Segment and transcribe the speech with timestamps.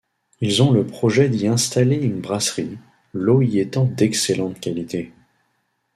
[0.39, 2.79] Ils ont le projet d'y installer une brasserie,
[3.13, 5.13] l'eau y étant d'excellente qualité.